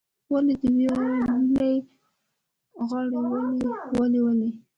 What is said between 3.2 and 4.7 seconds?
ونې ولې ولي؟